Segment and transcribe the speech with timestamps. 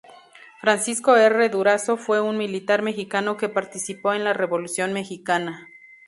[0.61, 1.49] Francisco R.
[1.51, 5.67] Durazo fue un militar mexicano que participó en la Revolución mexicana.